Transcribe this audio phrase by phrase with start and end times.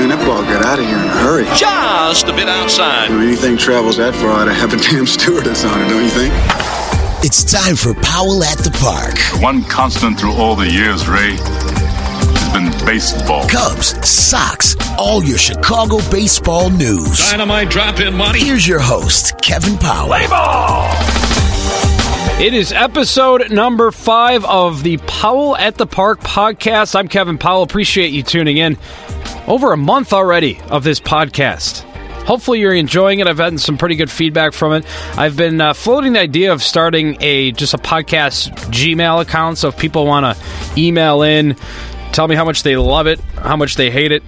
[0.00, 1.44] Man, that ball got out of here in a hurry.
[1.54, 3.10] Just a bit outside.
[3.10, 6.32] When anything travels that far, to have a damn stewardess on it, don't you think?
[7.22, 9.20] It's time for Powell at the Park.
[9.42, 13.46] One constant through all the years, Ray, has been baseball.
[13.46, 17.18] Cubs, Sox, all your Chicago baseball news.
[17.18, 18.40] Dynamite drop in money.
[18.42, 20.08] Here's your host, Kevin Powell.
[20.08, 20.88] Play ball.
[22.40, 26.96] It is episode number five of the Powell at the Park podcast.
[26.96, 27.62] I'm Kevin Powell.
[27.62, 28.78] Appreciate you tuning in.
[29.46, 31.82] Over a month already of this podcast.
[32.24, 33.26] Hopefully you're enjoying it.
[33.26, 34.86] I've gotten some pretty good feedback from it.
[35.18, 39.58] I've been uh, floating the idea of starting a just a podcast Gmail account.
[39.58, 40.42] So if people want to
[40.80, 41.56] email in,
[42.12, 44.22] tell me how much they love it, how much they hate it,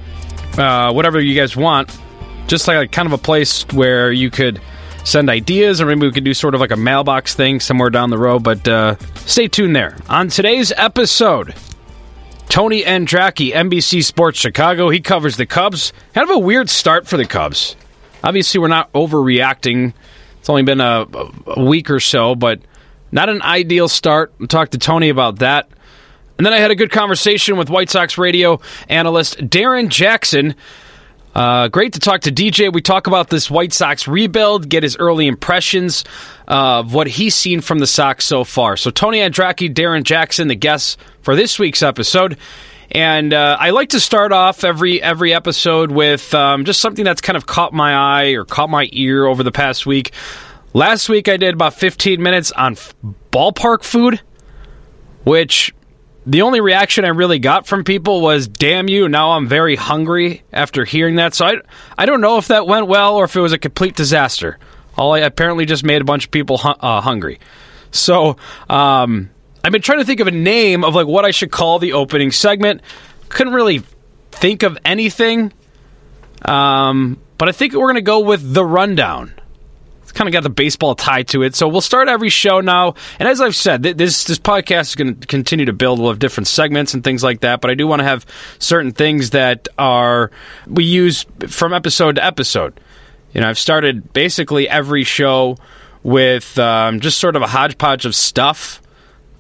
[0.58, 1.98] uh, whatever you guys want.
[2.46, 4.60] Just like a, kind of a place where you could
[5.04, 8.10] send ideas, or maybe we could do sort of like a mailbox thing somewhere down
[8.10, 8.42] the road.
[8.42, 9.96] But uh, stay tuned there.
[10.08, 11.54] On today's episode,
[12.48, 14.90] Tony Andracki, NBC Sports Chicago.
[14.90, 15.92] He covers the Cubs.
[16.14, 17.76] Kind of a weird start for the Cubs.
[18.22, 19.94] Obviously, we're not overreacting.
[20.38, 21.06] It's only been a,
[21.46, 22.60] a week or so, but
[23.10, 24.32] not an ideal start.
[24.38, 25.68] We'll talk to Tony about that.
[26.36, 30.54] And then I had a good conversation with White Sox radio analyst Darren Jackson.
[31.34, 32.72] Uh, great to talk to DJ.
[32.72, 36.04] We talk about this White Sox rebuild, get his early impressions
[36.46, 38.76] of what he's seen from the Sox so far.
[38.76, 42.36] So, Tony Andracki, Darren Jackson, the guests for this week's episode.
[42.90, 47.22] And uh, I like to start off every every episode with um, just something that's
[47.22, 50.12] kind of caught my eye or caught my ear over the past week.
[50.74, 52.94] Last week I did about 15 minutes on f-
[53.30, 54.20] ballpark food,
[55.24, 55.74] which
[56.24, 60.42] the only reaction I really got from people was "Damn you!" Now I'm very hungry
[60.52, 61.34] after hearing that.
[61.34, 61.56] So I
[61.98, 64.58] I don't know if that went well or if it was a complete disaster.
[64.96, 67.40] All I apparently just made a bunch of people hu- uh, hungry.
[67.90, 68.36] So
[68.68, 69.30] um,
[69.64, 71.94] I've been trying to think of a name of like what I should call the
[71.94, 72.82] opening segment.
[73.28, 73.82] Couldn't really
[74.30, 75.52] think of anything.
[76.44, 79.32] Um, but I think we're going to go with the rundown.
[80.12, 81.54] It's kind of got the baseball tie to it.
[81.54, 82.96] So we'll start every show now.
[83.18, 85.98] And as I've said, this this podcast is going to continue to build.
[85.98, 87.62] We'll have different segments and things like that.
[87.62, 88.26] But I do want to have
[88.58, 90.30] certain things that are
[90.66, 92.78] we use from episode to episode.
[93.32, 95.56] You know, I've started basically every show
[96.02, 98.82] with um, just sort of a hodgepodge of stuff,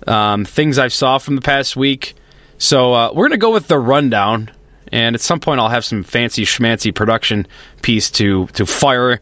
[0.06, 2.14] um, things I've saw from the past week.
[2.56, 4.50] So uh, we're going to go with the rundown,
[4.90, 7.46] and at some point I'll have some fancy schmancy production
[7.82, 9.20] piece to to fire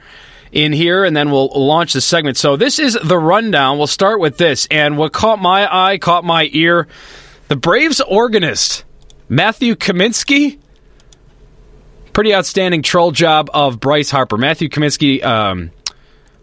[0.53, 2.37] in here, and then we'll launch the segment.
[2.37, 3.79] So this is the rundown.
[3.79, 6.89] We'll start with this, and what caught my eye, caught my ear,
[7.49, 8.85] the Braves organist
[9.29, 10.59] Matthew Kaminsky
[12.13, 14.37] pretty outstanding troll job of Bryce Harper.
[14.37, 15.71] Matthew Kaminsky um,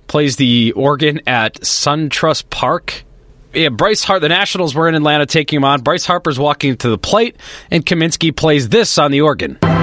[0.07, 3.03] plays the organ at SunTrust Park.
[3.53, 4.21] Yeah, Bryce Hart.
[4.21, 5.81] The Nationals were in Atlanta taking him on.
[5.81, 7.37] Bryce Harper's walking to the plate,
[7.71, 9.57] and Kaminsky plays this on the organ.
[9.61, 9.77] Number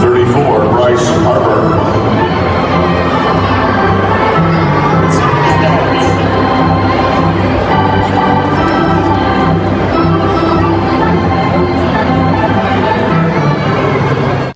[0.00, 1.83] 34, Bryce Harper.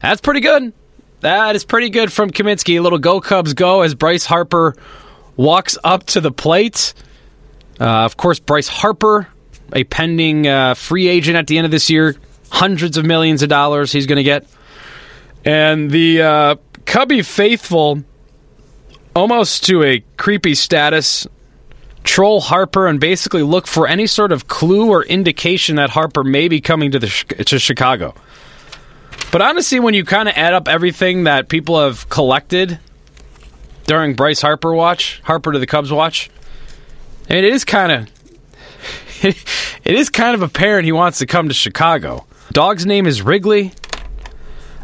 [0.09, 0.73] That's pretty good.
[1.21, 2.79] That is pretty good from Kaminsky.
[2.79, 4.75] A little go Cubs go as Bryce Harper
[5.37, 6.95] walks up to the plate.
[7.79, 9.29] Uh, of course, Bryce Harper,
[9.75, 12.17] a pending uh, free agent at the end of this year,
[12.51, 14.47] hundreds of millions of dollars he's going to get.
[15.45, 18.03] And the uh, Cubby faithful,
[19.15, 21.27] almost to a creepy status,
[22.03, 26.49] troll Harper and basically look for any sort of clue or indication that Harper may
[26.49, 27.09] be coming to the
[27.45, 28.15] to Chicago.
[29.31, 32.79] But honestly, when you kind of add up everything that people have collected
[33.87, 36.31] during Bryce Harper watch, Harper to the Cubs watch,
[37.29, 38.09] I mean, it is kind of
[39.25, 42.27] it is kind of apparent he wants to come to Chicago.
[42.53, 43.73] Dog's name is Wrigley.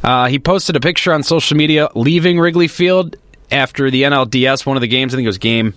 [0.03, 3.17] Uh, he posted a picture on social media leaving Wrigley Field
[3.51, 5.15] after the NLDS, one of the games.
[5.15, 5.75] I think it was game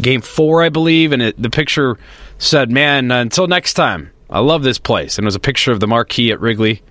[0.00, 1.98] game four, I believe, and it, the picture
[2.38, 5.80] said, "Man, until next time, I love this place." And it was a picture of
[5.80, 6.82] the marquee at Wrigley.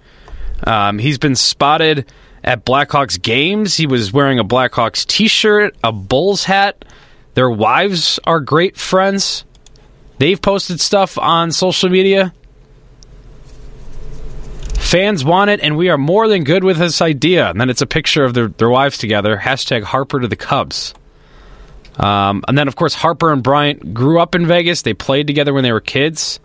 [0.65, 2.05] Um, he's been spotted
[2.43, 3.75] at Blackhawks games.
[3.75, 6.85] He was wearing a Blackhawks t-shirt, a Bulls hat.
[7.33, 9.45] Their wives are great friends.
[10.17, 12.33] They've posted stuff on social media.
[14.75, 17.49] Fans want it, and we are more than good with this idea.
[17.49, 19.37] And then it's a picture of their, their wives together.
[19.37, 20.93] Hashtag Harper to the Cubs.
[21.97, 24.81] Um, and then, of course, Harper and Bryant grew up in Vegas.
[24.81, 26.39] They played together when they were kids.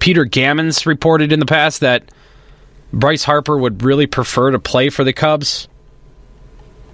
[0.00, 2.10] Peter Gammons reported in the past that
[2.94, 5.68] Bryce Harper would really prefer to play for the Cubs.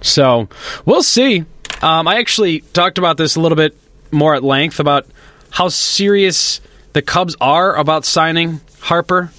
[0.01, 0.49] So
[0.85, 1.45] we'll see.
[1.81, 3.75] Um, I actually talked about this a little bit
[4.11, 5.05] more at length about
[5.51, 6.59] how serious
[6.93, 9.31] the Cubs are about signing Harper.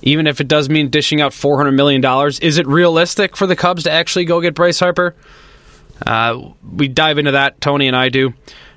[0.00, 2.02] even if it does mean dishing out $400 million.
[2.40, 5.14] Is it realistic for the Cubs to actually go get Bryce Harper?
[6.04, 8.32] Uh, we dive into that, Tony and I do.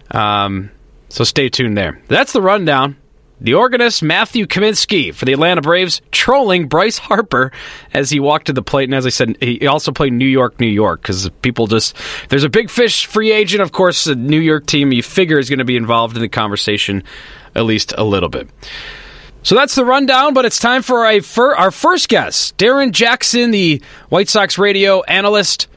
[0.09, 0.71] Um,
[1.09, 2.01] so stay tuned there.
[2.07, 2.97] That's the rundown.
[3.43, 7.51] The organist Matthew Kaminsky for the Atlanta Braves trolling Bryce Harper
[7.91, 8.83] as he walked to the plate.
[8.83, 11.95] And as I said, he also played New York, New York, because people just,
[12.29, 13.63] there's a big fish free agent.
[13.63, 16.29] Of course, the New York team you figure is going to be involved in the
[16.29, 17.03] conversation
[17.55, 18.47] at least a little bit.
[19.41, 24.29] So that's the rundown, but it's time for our first guest, Darren Jackson, the White
[24.29, 25.67] Sox radio analyst.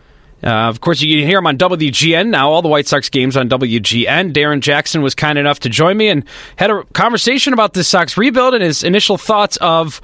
[0.44, 3.34] Uh, of course, you can hear him on WGN now, all the White Sox games
[3.34, 4.32] on WGN.
[4.34, 6.24] Darren Jackson was kind enough to join me and
[6.56, 10.02] had a conversation about the Sox rebuild and his initial thoughts of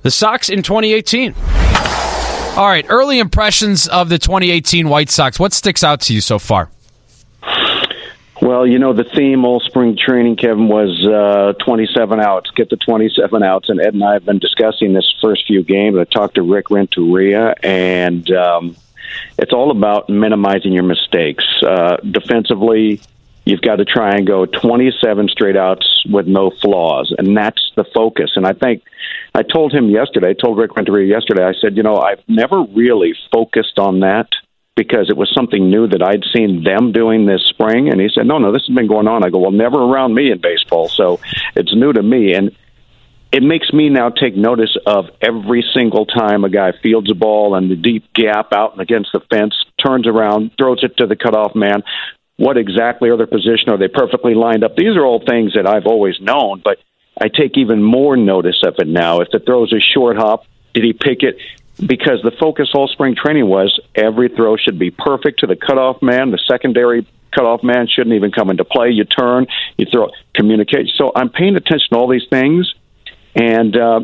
[0.00, 1.34] the Sox in 2018.
[2.54, 5.38] All right, early impressions of the 2018 White Sox.
[5.38, 6.70] What sticks out to you so far?
[8.42, 12.50] Well, you know, the theme all spring training, Kevin, was uh, 27 outs.
[12.56, 13.68] Get the 27 outs.
[13.68, 15.96] And Ed and I have been discussing this first few games.
[15.96, 18.76] I talked to Rick Renteria, and um,
[19.38, 21.44] it's all about minimizing your mistakes.
[21.62, 23.00] Uh, defensively,
[23.44, 27.84] you've got to try and go 27 straight outs with no flaws, and that's the
[27.94, 28.32] focus.
[28.36, 28.82] And I think
[29.34, 32.62] I told him yesterday, I told Rick Renteria yesterday, I said, you know, I've never
[32.62, 34.28] really focused on that
[34.74, 37.90] because it was something new that I'd seen them doing this spring.
[37.90, 39.22] And he said, no, no, this has been going on.
[39.22, 40.88] I go, well, never around me in baseball.
[40.88, 41.20] So
[41.54, 42.34] it's new to me.
[42.34, 42.56] And
[43.32, 47.54] it makes me now take notice of every single time a guy fields a ball
[47.54, 51.16] and the deep gap out and against the fence, turns around, throws it to the
[51.16, 51.82] cutoff man.
[52.36, 53.70] What exactly are their position?
[53.70, 54.76] Are they perfectly lined up?
[54.76, 56.78] These are all things that I've always known, but
[57.20, 59.20] I take even more notice of it now.
[59.20, 60.44] If the throw's a short hop,
[60.74, 61.36] did he pick it?
[61.86, 66.02] because the focus all spring training was every throw should be perfect to the cutoff
[66.02, 66.30] man.
[66.30, 68.90] The secondary cutoff man shouldn't even come into play.
[68.90, 69.46] You turn,
[69.76, 70.90] you throw, communicate.
[70.96, 72.72] So I'm paying attention to all these things,
[73.34, 74.00] and uh,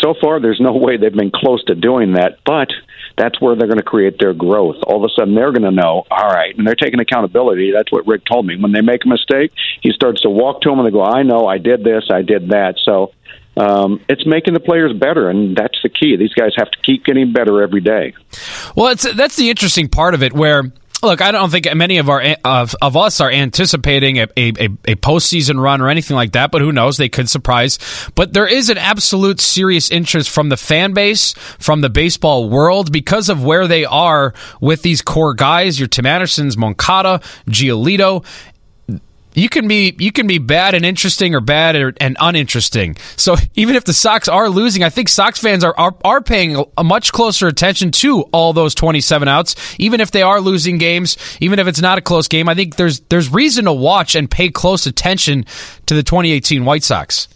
[0.00, 2.38] so far there's no way they've been close to doing that.
[2.44, 2.68] But
[3.16, 4.76] that's where they're going to create their growth.
[4.86, 7.72] All of a sudden they're going to know, all right, and they're taking accountability.
[7.72, 8.56] That's what Rick told me.
[8.56, 11.22] When they make a mistake, he starts to walk to them and they go, I
[11.22, 12.76] know, I did this, I did that.
[12.82, 13.12] So
[13.56, 16.16] um, it's making the players better, and that's the key.
[16.16, 18.14] These guys have to keep getting better every day.
[18.74, 22.08] Well, it's, that's the interesting part of it, where look, I don't think many of
[22.08, 26.50] our of, of us are anticipating a, a, a postseason run or anything like that.
[26.50, 26.96] But who knows?
[26.96, 27.78] They could surprise.
[28.14, 32.92] But there is an absolute serious interest from the fan base, from the baseball world,
[32.92, 35.78] because of where they are with these core guys.
[35.78, 38.24] Your Tim Andersons, Moncada, Giolito,
[39.34, 42.96] you can be you can be bad and interesting or bad and uninteresting.
[43.16, 46.64] So even if the Sox are losing, I think Sox fans are are, are paying
[46.76, 49.54] a much closer attention to all those 27 outs.
[49.78, 52.76] Even if they are losing games, even if it's not a close game, I think
[52.76, 55.46] there's there's reason to watch and pay close attention
[55.86, 57.28] to the 2018 White Sox.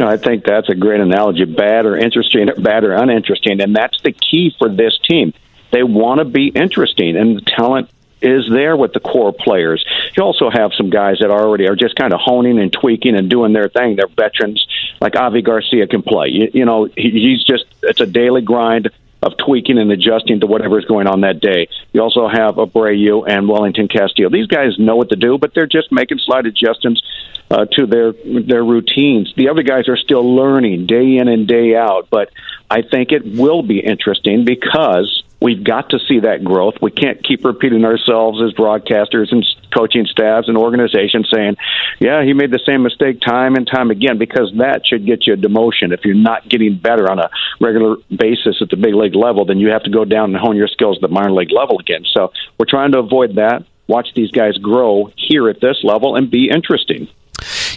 [0.00, 1.44] I think that's a great analogy.
[1.44, 5.34] Bad or interesting, bad or uninteresting, and that's the key for this team.
[5.70, 7.90] They want to be interesting, and the talent
[8.22, 9.84] is there with the core players.
[10.16, 13.28] You also have some guys that already are just kind of honing and tweaking and
[13.28, 13.96] doing their thing.
[13.96, 14.66] They're veterans,
[15.00, 16.28] like Avi Garcia can play.
[16.28, 18.90] You, you know, he, he's just it's a daily grind
[19.22, 21.68] of tweaking and adjusting to whatever's going on that day.
[21.92, 24.28] You also have Abreu and Wellington Castillo.
[24.28, 27.02] These guys know what to do, but they're just making slight adjustments
[27.50, 29.32] uh, to their their routines.
[29.36, 32.30] The other guys are still learning day in and day out, but
[32.68, 36.74] I think it will be interesting because We've got to see that growth.
[36.80, 39.44] We can't keep repeating ourselves as broadcasters and
[39.74, 41.56] coaching staffs and organizations saying,
[41.98, 45.34] yeah, he made the same mistake time and time again, because that should get you
[45.34, 45.92] a demotion.
[45.92, 47.28] If you're not getting better on a
[47.60, 50.56] regular basis at the big league level, then you have to go down and hone
[50.56, 52.04] your skills at the minor league level again.
[52.12, 53.64] So we're trying to avoid that.
[53.88, 57.08] Watch these guys grow here at this level and be interesting.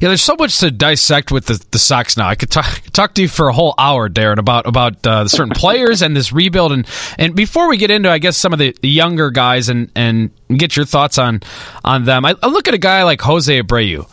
[0.01, 2.27] Yeah, there's so much to dissect with the, the Sox now.
[2.27, 5.53] I could talk, talk to you for a whole hour, Darren, about about uh, certain
[5.55, 6.71] players and this rebuild.
[6.71, 6.87] And,
[7.17, 10.31] and before we get into, I guess, some of the, the younger guys and, and
[10.49, 11.41] get your thoughts on
[11.83, 14.09] on them, I, I look at a guy like Jose Abreu,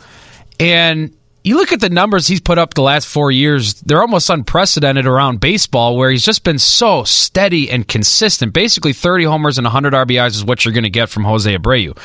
[0.59, 4.29] and you look at the numbers he's put up the last four years, they're almost
[4.29, 8.53] unprecedented around baseball, where he's just been so steady and consistent.
[8.53, 11.97] Basically, 30 homers and 100 RBIs is what you're going to get from Jose Abreu.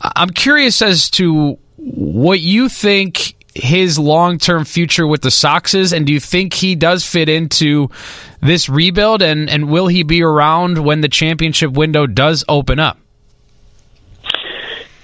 [0.00, 5.92] I'm curious as to what you think his long term future with the Sox is,
[5.92, 7.90] and do you think he does fit into
[8.40, 12.98] this rebuild, and, and will he be around when the championship window does open up?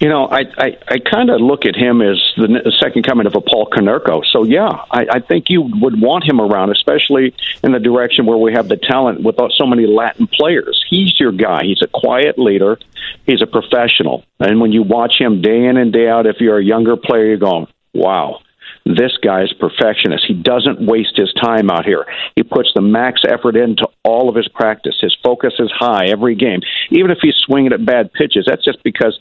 [0.01, 3.35] You know, I I, I kind of look at him as the second coming of
[3.37, 4.23] a Paul Konerko.
[4.33, 8.39] So yeah, I, I think you would want him around, especially in the direction where
[8.39, 10.83] we have the talent with so many Latin players.
[10.89, 11.65] He's your guy.
[11.65, 12.79] He's a quiet leader.
[13.27, 16.59] He's a professional, and when you watch him day in and day out, if you're
[16.59, 18.41] a younger player, you're going, wow.
[18.87, 20.25] this guy's perfectionist.
[20.27, 22.07] He doesn't waste his time out here.
[22.37, 24.97] He puts the max effort into all of his practice.
[25.01, 26.61] His focus is high every game.
[26.91, 29.19] Even if he's swinging at bad pitches, that's just because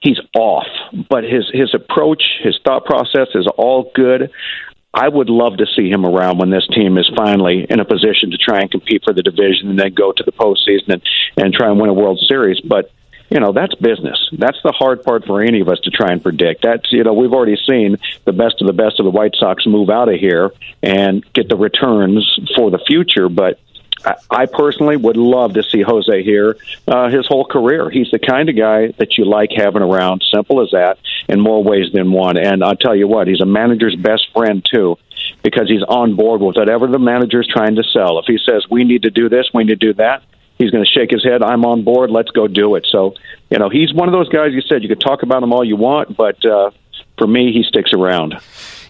[0.00, 0.66] he's off.
[1.08, 4.30] But his his approach, his thought process is all good.
[4.94, 8.30] I would love to see him around when this team is finally in a position
[8.30, 11.02] to try and compete for the division and then go to the postseason and,
[11.36, 12.60] and try and win a World Series.
[12.60, 12.90] But
[13.30, 14.18] you know that's business.
[14.32, 16.62] That's the hard part for any of us to try and predict.
[16.62, 19.66] That's you know we've already seen the best of the best of the White Sox
[19.66, 20.52] move out of here
[20.82, 23.60] and get the returns for the future, but
[24.30, 27.90] I personally would love to see Jose here uh, his whole career.
[27.90, 30.24] He's the kind of guy that you like having around.
[30.32, 32.36] Simple as that, in more ways than one.
[32.36, 34.96] And I'll tell you what, he's a manager's best friend too,
[35.42, 38.18] because he's on board with whatever the manager's trying to sell.
[38.18, 40.22] If he says we need to do this, we need to do that,
[40.58, 41.42] he's going to shake his head.
[41.42, 42.10] I'm on board.
[42.10, 42.86] Let's go do it.
[42.90, 43.14] So
[43.50, 44.52] you know, he's one of those guys.
[44.52, 46.70] You said you could talk about him all you want, but uh,
[47.16, 48.34] for me, he sticks around.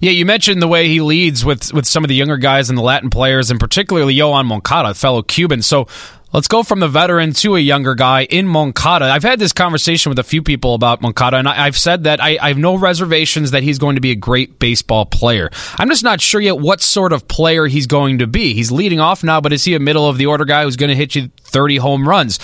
[0.00, 2.78] Yeah, you mentioned the way he leads with with some of the younger guys and
[2.78, 5.62] the Latin players, and particularly Yoan Moncada, fellow Cuban.
[5.62, 5.88] So
[6.32, 9.06] let's go from the veteran to a younger guy in Moncada.
[9.06, 12.22] I've had this conversation with a few people about Moncada, and I, have said that
[12.22, 15.50] I, I have no reservations that he's going to be a great baseball player.
[15.78, 18.54] I'm just not sure yet what sort of player he's going to be.
[18.54, 20.90] He's leading off now, but is he a middle of the order guy who's going
[20.90, 22.38] to hit you 30 home runs?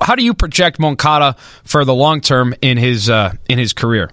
[0.00, 4.10] How do you project Moncada for the long term in his uh, in his career?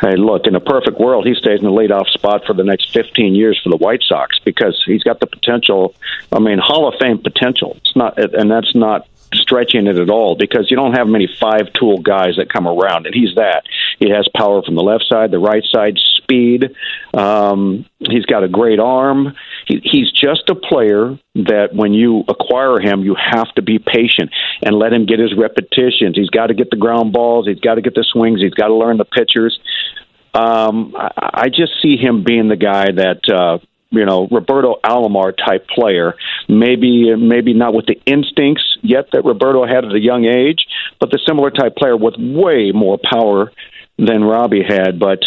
[0.00, 2.92] Hey, look, in a perfect world, he stays in the leadoff spot for the next
[2.92, 5.94] 15 years for the White Sox because he's got the potential.
[6.32, 7.76] I mean, Hall of Fame potential.
[7.78, 11.72] It's not, and that's not stretching it at all because you don't have many five
[11.78, 13.64] tool guys that come around, and he's that.
[13.98, 16.74] He has power from the left side, the right side, speed.
[17.14, 19.34] Um, he's got a great arm.
[19.66, 24.30] He, he's just a player that when you acquire him, you have to be patient
[24.62, 26.16] and let him get his repetitions.
[26.16, 27.46] He's got to get the ground balls.
[27.46, 28.40] He's got to get the swings.
[28.40, 29.58] He's got to learn the pitchers.
[30.34, 33.20] Um, I, I just see him being the guy that.
[33.28, 33.58] Uh,
[33.90, 36.14] you know Roberto Alomar type player.
[36.48, 40.66] Maybe maybe not with the instincts yet that Roberto had at a young age,
[41.00, 43.52] but the similar type player with way more power
[43.98, 44.98] than Robbie had.
[44.98, 45.20] But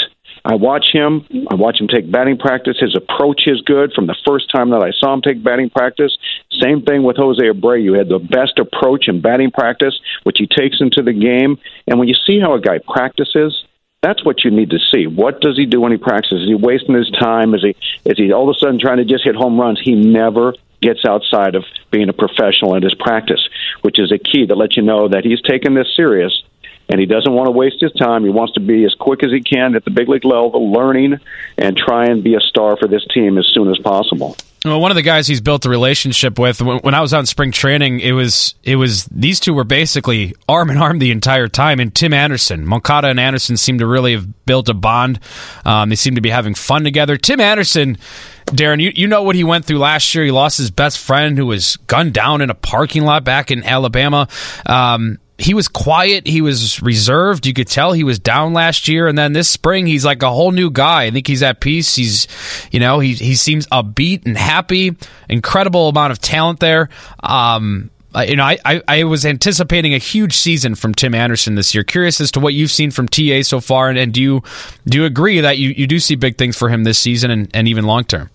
[0.44, 1.26] I watch him.
[1.52, 2.78] I watch him take batting practice.
[2.80, 6.18] His approach is good from the first time that I saw him take batting practice.
[6.62, 7.82] Same thing with Jose Abreu.
[7.82, 11.58] You had the best approach in batting practice, which he takes into the game.
[11.88, 13.64] And when you see how a guy practices,
[14.02, 15.06] that's what you need to see.
[15.06, 16.42] What does he do when he practices?
[16.42, 17.54] Is he wasting his time?
[17.54, 19.80] Is he is he all of a sudden trying to just hit home runs?
[19.80, 23.48] He never gets outside of being a professional in his practice,
[23.82, 26.44] which is a key that lets you know that he's taking this serious
[26.90, 28.24] and he doesn't want to waste his time.
[28.24, 31.20] He wants to be as quick as he can at the big league level, learning
[31.58, 34.36] and try and be a star for this team as soon as possible.
[34.64, 37.52] Well, one of the guys he's built a relationship with when I was in spring
[37.52, 41.80] training, it was it was these two were basically arm in arm the entire time.
[41.80, 45.20] And Tim Anderson, Moncada and Anderson seem to really have built a bond.
[45.66, 47.18] Um, they seem to be having fun together.
[47.18, 47.98] Tim Anderson,
[48.46, 50.26] Darren, you, you know what he went through last year.
[50.26, 53.64] He lost his best friend who was gunned down in a parking lot back in
[53.64, 54.28] Alabama.
[54.68, 56.28] Um, he was quiet.
[56.28, 57.48] He was reserved.
[57.48, 60.30] You could tell he was down last year, and then this spring he's like a
[60.30, 61.04] whole new guy.
[61.04, 61.96] I think he's at peace.
[61.96, 62.28] He's,
[62.72, 64.96] you know, he he seems upbeat and happy.
[65.30, 66.90] Incredible amount of talent there.
[67.24, 67.90] Um,
[68.28, 71.86] you know, I, I, I, was anticipating a huge season from Tim Anderson this year.
[71.86, 74.44] Curious as to what you've seen from TA so far, and, and do you
[74.86, 77.50] do you agree that you, you do see big things for him this season and,
[77.54, 78.30] and even long term?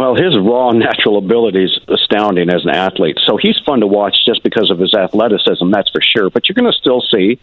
[0.00, 3.18] Well, his raw natural ability is astounding as an athlete.
[3.26, 6.30] So he's fun to watch just because of his athleticism, that's for sure.
[6.30, 7.38] But you're going to still see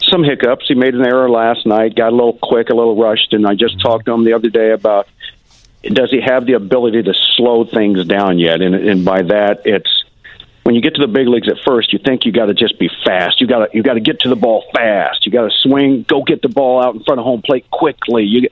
[0.00, 0.66] some hiccups.
[0.68, 3.54] He made an error last night, got a little quick, a little rushed, and I
[3.54, 3.88] just mm-hmm.
[3.88, 5.08] talked to him the other day about
[5.82, 8.62] does he have the ability to slow things down yet?
[8.62, 10.04] And, and by that, it's
[10.68, 12.78] when you get to the big leagues at first, you think you got to just
[12.78, 13.40] be fast.
[13.40, 15.24] You got to you got to get to the ball fast.
[15.24, 18.24] You got to swing, go get the ball out in front of home plate quickly.
[18.24, 18.50] You,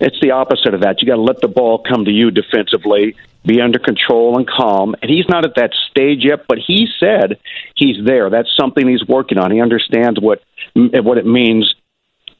[0.00, 1.02] it's the opposite of that.
[1.02, 3.14] You got to let the ball come to you defensively,
[3.44, 4.96] be under control and calm.
[5.02, 7.38] And he's not at that stage yet, but he said
[7.74, 8.30] he's there.
[8.30, 9.50] That's something he's working on.
[9.50, 10.42] He understands what
[10.74, 11.74] what it means.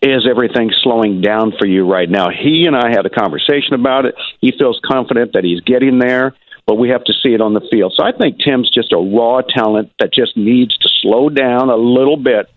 [0.00, 2.30] Is everything slowing down for you right now?
[2.30, 4.14] He and I had a conversation about it.
[4.40, 6.34] He feels confident that he's getting there
[6.70, 7.92] but we have to see it on the field.
[7.96, 11.74] So I think Tim's just a raw talent that just needs to slow down a
[11.74, 12.48] little bit.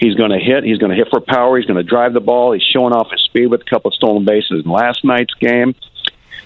[0.00, 0.64] He's going to hit.
[0.64, 1.56] He's going to hit for power.
[1.56, 2.50] He's going to drive the ball.
[2.50, 5.76] He's showing off his speed with a couple of stolen bases in last night's game.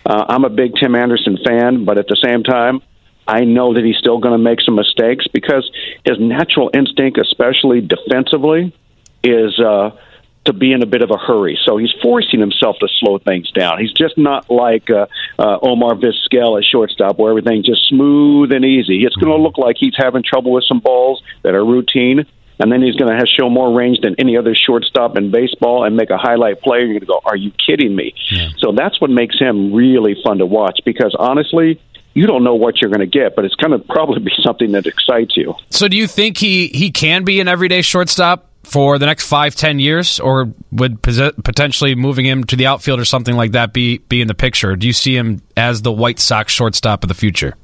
[0.04, 2.83] Uh, I'm a big Tim Anderson fan, but at the same time,
[3.26, 5.64] I know that he's still going to make some mistakes because
[6.04, 8.76] his natural instinct, especially defensively,
[9.23, 9.97] is uh,
[10.45, 11.59] to be in a bit of a hurry.
[11.65, 13.79] So he's forcing himself to slow things down.
[13.81, 15.07] He's just not like uh,
[15.39, 19.05] uh, Omar Vizquel at shortstop, where everything's just smooth and easy.
[19.05, 22.27] It's going to look like he's having trouble with some balls that are routine.
[22.59, 25.97] and then he's going to show more range than any other shortstop in baseball and
[25.97, 26.79] make a highlight play.
[26.81, 28.51] You're going to go, "Are you kidding me?" Yeah.
[28.59, 31.81] So that's what makes him really fun to watch because honestly,
[32.15, 34.73] you don't know what you're going to get, but it's going to probably be something
[34.73, 35.55] that excites you.
[35.71, 39.54] So, do you think he he can be an everyday shortstop for the next five,
[39.54, 43.99] ten years, or would potentially moving him to the outfield or something like that be
[43.99, 44.76] be in the picture?
[44.76, 47.56] Do you see him as the White Sox shortstop of the future?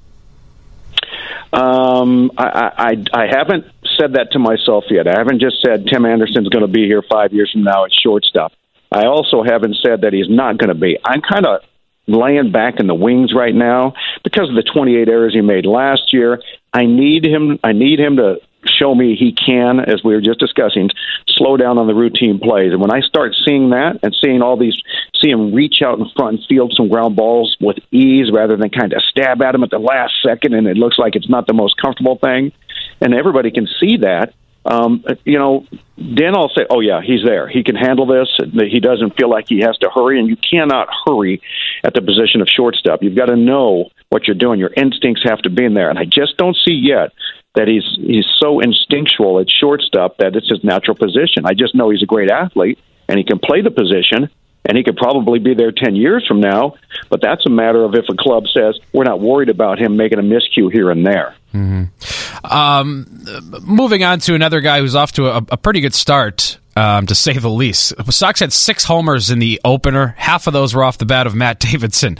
[1.52, 3.66] Um, I, I I haven't
[3.99, 5.09] said that to myself yet.
[5.09, 7.90] I haven't just said Tim Anderson's going to be here five years from now at
[7.92, 8.52] shortstop.
[8.92, 10.99] I also haven't said that he's not going to be.
[11.04, 11.62] I'm kind of
[12.07, 16.12] laying back in the wings right now because of the 28 errors he made last
[16.12, 16.42] year.
[16.73, 17.59] I need him.
[17.62, 20.90] I need him to show me he can, as we were just discussing,
[21.29, 22.73] slow down on the routine plays.
[22.73, 24.76] And when I start seeing that and seeing all these,
[25.21, 28.71] see him reach out in front and field some ground balls with ease rather than
[28.71, 31.47] kind of stab at him at the last second, and it looks like it's not
[31.47, 32.52] the most comfortable thing,
[33.00, 34.35] and everybody can see that.
[34.62, 37.49] Um, you know, then I'll say, "Oh yeah, he's there.
[37.49, 38.29] He can handle this.
[38.71, 41.40] He doesn't feel like he has to hurry, and you cannot hurry
[41.83, 43.02] at the position of shortstop.
[43.02, 44.61] You've got to know what you're doing.
[44.61, 47.12] Your instincts have to be in there, and I just don't see yet
[47.54, 51.45] that he's he's so instinctual at shortstop that it's his natural position.
[51.45, 52.78] I just know he's a great athlete
[53.09, 54.30] and he can play the position
[54.64, 56.75] and he could probably be there 10 years from now,
[57.09, 60.19] but that's a matter of if a club says we're not worried about him making
[60.19, 61.35] a miscue here and there.
[61.54, 62.47] Mm-hmm.
[62.52, 63.25] Um,
[63.62, 67.15] moving on to another guy who's off to a, a pretty good start um, to
[67.15, 67.95] say the least.
[67.97, 70.15] The Sox had six homers in the opener.
[70.17, 72.19] Half of those were off the bat of Matt Davidson.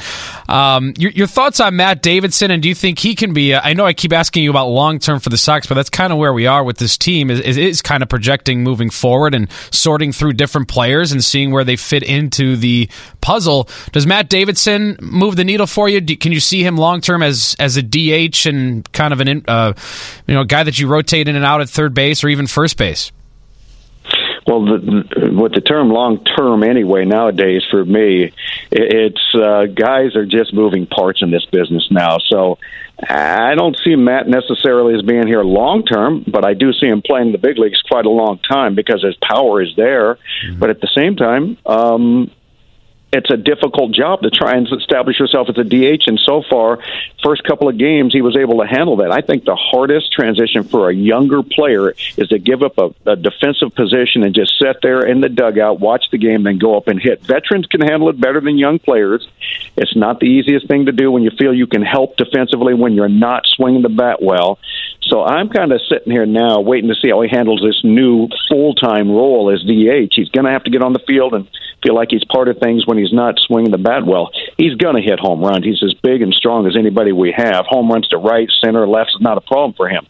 [0.49, 3.55] Um, your, your, thoughts on Matt Davidson, and do you think he can be?
[3.55, 6.13] I know I keep asking you about long term for the Sox, but that's kind
[6.13, 7.31] of where we are with this team.
[7.31, 11.65] Is, is kind of projecting moving forward and sorting through different players and seeing where
[11.65, 12.89] they fit into the
[13.21, 13.69] puzzle.
[13.93, 16.01] Does Matt Davidson move the needle for you?
[16.01, 19.45] Do, can you see him long term as as a DH and kind of an
[19.47, 19.75] uh,
[20.27, 22.77] you know guy that you rotate in and out at third base or even first
[22.77, 23.13] base?
[24.47, 28.33] Well, the, with the term long term anyway nowadays for me,
[28.71, 32.19] it's uh, guys are just moving parts in this business now.
[32.19, 32.59] So
[33.09, 37.03] I don't see Matt necessarily as being here long term, but I do see him
[37.03, 40.15] playing the big leagues quite a long time because his power is there.
[40.15, 40.59] Mm-hmm.
[40.59, 42.31] But at the same time, um,
[43.13, 46.07] it's a difficult job to try and establish yourself as a DH.
[46.07, 46.79] And so far,
[47.23, 49.11] first couple of games, he was able to handle that.
[49.11, 53.17] I think the hardest transition for a younger player is to give up a, a
[53.17, 56.87] defensive position and just sit there in the dugout, watch the game, then go up
[56.87, 57.23] and hit.
[57.23, 59.27] Veterans can handle it better than young players.
[59.77, 62.95] It's not the easiest thing to do when you feel you can help defensively when
[62.95, 64.59] you're not swinging the bat well.
[65.03, 68.29] So I'm kind of sitting here now waiting to see how he handles this new
[68.49, 70.13] full time role as DH.
[70.15, 71.49] He's going to have to get on the field and
[71.83, 74.31] feel like he's part of things when he's not swinging the bat well.
[74.59, 75.65] He's going to hit home runs.
[75.65, 77.65] He's as big and strong as anybody we have.
[77.67, 80.07] Home runs to right, center, left is not a problem for him.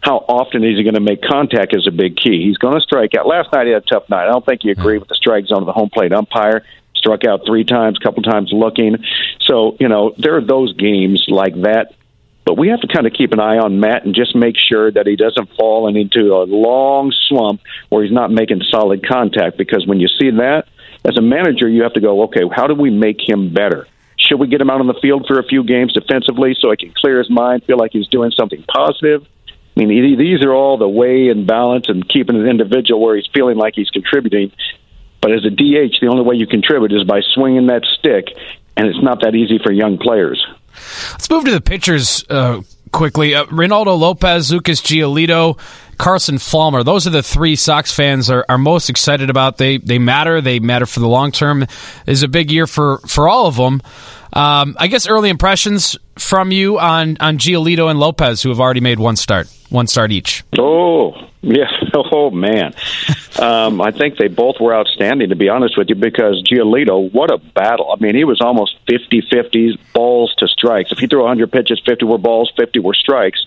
[0.00, 2.44] How often is he going to make contact is a big key.
[2.46, 3.26] He's going to strike out.
[3.26, 4.28] Last night he had a tough night.
[4.28, 6.64] I don't think you agree with the strike zone of the home plate umpire.
[6.94, 8.96] Struck out three times, a couple times looking.
[9.40, 11.94] So, you know, there are those games like that
[12.48, 14.90] but we have to kind of keep an eye on Matt and just make sure
[14.90, 19.58] that he doesn't fall into a long slump where he's not making solid contact.
[19.58, 20.64] Because when you see that,
[21.04, 23.86] as a manager, you have to go, okay, how do we make him better?
[24.16, 26.78] Should we get him out on the field for a few games defensively so he
[26.78, 29.26] can clear his mind, feel like he's doing something positive?
[29.76, 33.28] I mean, these are all the way and balance and keeping an individual where he's
[33.34, 34.52] feeling like he's contributing.
[35.20, 38.28] But as a DH, the only way you contribute is by swinging that stick,
[38.74, 40.42] and it's not that easy for young players.
[41.12, 42.62] Let's move to the pitchers uh,
[42.92, 43.34] quickly.
[43.34, 45.58] Uh, Reynaldo Lopez, Lucas Giolito,
[45.98, 46.84] Carson Fulmer.
[46.84, 49.58] Those are the three Sox fans are, are most excited about.
[49.58, 50.40] They they matter.
[50.40, 51.66] They matter for the long term.
[52.06, 53.82] Is a big year for for all of them.
[54.32, 58.80] Um, I guess early impressions from you on on Giolito and Lopez, who have already
[58.80, 60.44] made one start, one start each.
[60.58, 62.74] Oh yeah, oh man.
[63.38, 67.30] um, I think they both were outstanding, to be honest with you, because Giolito, what
[67.30, 67.90] a battle!
[67.92, 70.92] I mean, he was almost 50-50 balls to strikes.
[70.92, 73.44] If he threw 100 pitches, 50 were balls, 50 were strikes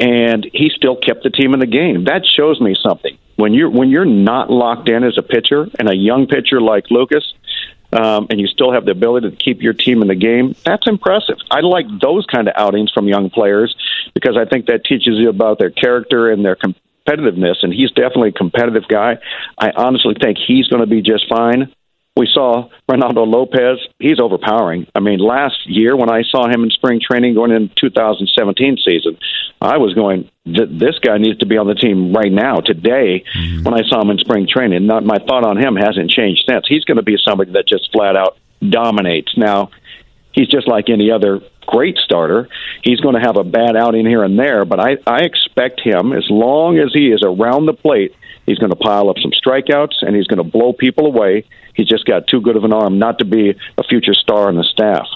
[0.00, 2.04] and he still kept the team in the game.
[2.04, 3.16] That shows me something.
[3.36, 6.90] When you're when you're not locked in as a pitcher and a young pitcher like
[6.90, 7.32] Lucas,
[7.92, 10.86] um, and you still have the ability to keep your team in the game, that's
[10.86, 11.36] impressive.
[11.50, 13.74] I like those kind of outings from young players
[14.14, 17.56] because I think that teaches you about their character and their competitiveness.
[17.62, 19.18] And he's definitely a competitive guy.
[19.58, 21.72] I honestly think he's going to be just fine
[22.16, 23.78] we saw Reynaldo Lopez.
[23.98, 24.86] He's overpowering.
[24.94, 29.16] I mean, last year when I saw him in spring training going in 2017 season,
[29.60, 33.62] I was going, this guy needs to be on the team right now, today, mm-hmm.
[33.62, 34.86] when I saw him in spring training.
[34.86, 36.66] Not, my thought on him hasn't changed since.
[36.68, 39.36] He's going to be somebody that just flat out dominates.
[39.36, 39.70] Now,
[40.32, 42.48] he's just like any other great starter.
[42.82, 46.12] He's going to have a bad outing here and there, but I, I expect him,
[46.12, 48.14] as long as he is around the plate,
[48.46, 51.44] he's going to pile up some strikeouts and he's going to blow people away.
[51.80, 54.54] He's just got too good of an arm not to be a future star on
[54.54, 55.06] the staff.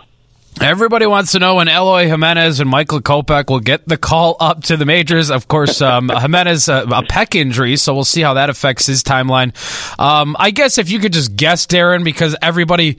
[0.63, 4.65] Everybody wants to know when Eloy Jimenez and Michael Kopech will get the call up
[4.65, 5.31] to the majors.
[5.31, 9.03] Of course, um, Jimenez uh, a pec injury, so we'll see how that affects his
[9.03, 9.53] timeline.
[10.01, 12.97] Um, I guess if you could just guess, Darren, because everybody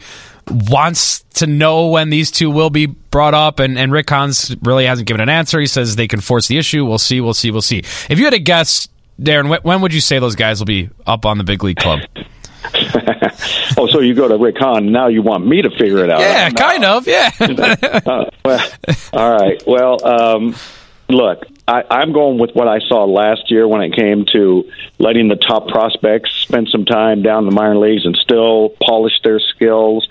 [0.47, 4.85] wants to know when these two will be brought up, and, and Rick Hahns really
[4.85, 5.59] hasn't given an answer.
[5.59, 6.85] He says they can force the issue.
[6.85, 7.19] We'll see.
[7.19, 7.49] We'll see.
[7.49, 7.79] We'll see.
[7.79, 8.87] If you had a guess,
[9.19, 12.01] Darren, when would you say those guys will be up on the big league club?
[13.77, 14.91] oh, so you go to Rick Hahn.
[14.91, 16.19] Now you want me to figure it out?
[16.19, 17.07] Yeah, kind of.
[17.07, 17.31] Yeah.
[17.39, 18.69] uh, well,
[19.13, 19.61] all right.
[19.65, 20.55] Well, um,
[21.09, 25.27] look, I, I'm going with what I saw last year when it came to letting
[25.27, 29.39] the top prospects spend some time down in the minor leagues and still polish their
[29.39, 30.07] skills.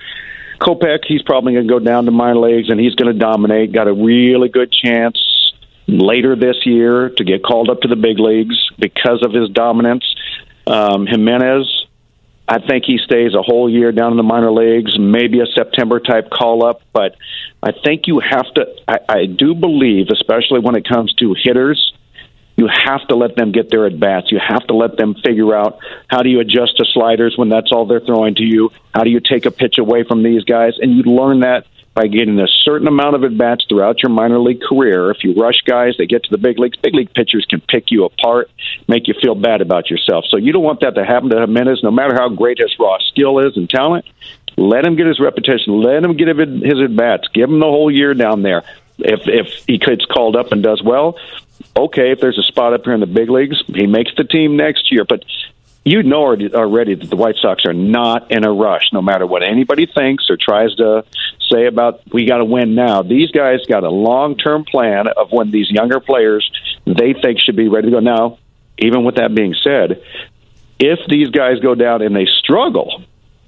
[0.61, 3.73] Kopech, he's probably going to go down to minor leagues and he's going to dominate.
[3.73, 5.19] Got a really good chance
[5.87, 10.05] later this year to get called up to the big leagues because of his dominance.
[10.67, 11.84] Um, Jimenez,
[12.46, 15.98] I think he stays a whole year down in the minor leagues, maybe a September
[15.98, 17.16] type call up, but
[17.62, 18.66] I think you have to.
[18.87, 21.94] I, I do believe, especially when it comes to hitters,
[22.57, 24.30] you have to let them get their at bats.
[24.30, 25.78] You have to let them figure out
[26.09, 28.70] how do you adjust to sliders when that's all they're throwing to you.
[28.92, 30.74] How do you take a pitch away from these guys?
[30.80, 34.40] And you learn that by getting a certain amount of at bats throughout your minor
[34.40, 35.11] league career.
[35.12, 36.76] If you rush guys, they get to the big leagues.
[36.76, 38.50] Big league pitchers can pick you apart,
[38.88, 40.24] make you feel bad about yourself.
[40.28, 42.98] So you don't want that to happen to Jimenez, no matter how great his raw
[42.98, 44.07] skill is and talent.
[44.57, 45.80] Let him get his repetition.
[45.83, 47.28] Let him get his at bats.
[47.33, 48.62] Give him the whole year down there.
[48.98, 51.18] If if he gets called up and does well,
[51.76, 52.12] okay.
[52.12, 54.92] If there's a spot up here in the big leagues, he makes the team next
[54.92, 55.04] year.
[55.04, 55.24] But
[55.85, 59.42] you know already that the White Sox are not in a rush, no matter what
[59.42, 61.05] anybody thinks or tries to
[61.53, 63.03] say about we got to win now.
[63.03, 66.51] These guys got a long term plan of when these younger players
[66.87, 68.01] they think should be ready to go.
[68.01, 68.38] Now,
[68.79, 70.03] even with that being said,
[70.79, 73.05] if these guys go down and they struggle,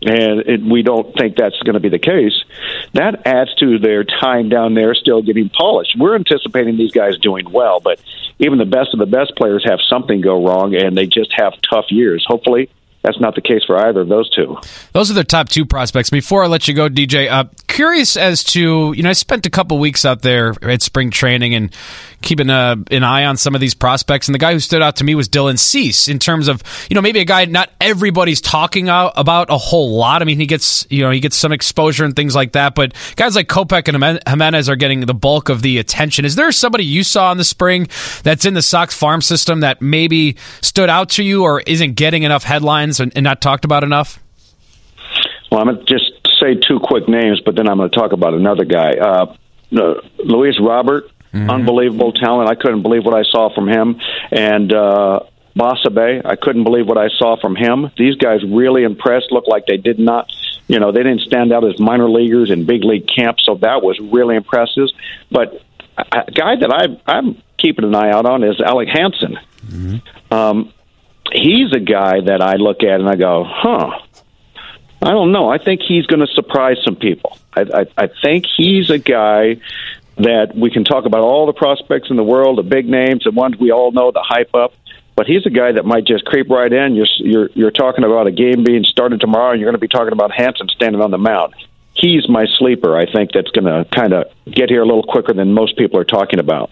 [0.07, 2.45] and it, we don't think that's going to be the case,
[2.93, 5.97] that adds to their time down there still getting polished.
[5.99, 8.01] We're anticipating these guys doing well, but
[8.39, 11.55] even the best of the best players have something go wrong, and they just have
[11.69, 12.25] tough years.
[12.27, 12.71] Hopefully,
[13.03, 14.59] that's not the case for either of those two.
[14.93, 16.11] Those are the top two prospects.
[16.11, 19.51] Before I let you go, DJ, uh, curious as to you know I spent a
[19.51, 21.75] couple weeks out there at spring training and
[22.27, 24.27] keeping a, an eye on some of these prospects.
[24.27, 26.95] And the guy who stood out to me was Dylan Cease in terms of you
[26.95, 30.23] know maybe a guy not everybody's talking about a whole lot.
[30.23, 32.95] I mean he gets you know he gets some exposure and things like that, but
[33.15, 36.25] guys like Kopech and Jimenez are getting the bulk of the attention.
[36.25, 37.89] Is there somebody you saw in the spring
[38.25, 42.25] that's in the Sox farm system that maybe stood out to you or isn't getting
[42.25, 44.19] enough headlines and, and not talked about enough?
[45.51, 46.11] Well, I'm going to just
[46.41, 48.95] say two quick names, but then I'm going to talk about another guy.
[48.95, 49.37] Uh,
[49.73, 51.51] uh, Luis Robert, mm-hmm.
[51.51, 52.49] unbelievable talent.
[52.49, 54.01] I couldn't believe what I saw from him.
[54.31, 55.21] And uh,
[55.57, 57.91] Basabe, I couldn't believe what I saw from him.
[57.97, 59.33] These guys really impressed.
[59.33, 60.31] Looked like they did not,
[60.69, 63.83] you know, they didn't stand out as minor leaguers in big league camp, so that
[63.83, 64.89] was really impressive.
[65.31, 65.63] But
[65.97, 69.39] a guy that I, I'm keeping an eye out on is Alec Hansen.
[69.67, 70.35] Mm-hmm.
[70.35, 70.73] Um,
[71.33, 73.99] he's a guy that I look at and I go, huh.
[75.03, 75.49] I don't know.
[75.49, 77.37] I think he's going to surprise some people.
[77.55, 79.61] I, I, I think he's a guy
[80.17, 83.31] that we can talk about all the prospects in the world, the big names, the
[83.31, 84.73] ones we all know, the hype up.
[85.15, 86.95] But he's a guy that might just creep right in.
[86.95, 89.89] You're you're, you're talking about a game being started tomorrow, and you're going to be
[89.89, 91.55] talking about Hansen standing on the mound
[91.97, 92.97] he's my sleeper.
[92.97, 95.99] I think that's going to kind of get here a little quicker than most people
[95.99, 96.71] are talking about.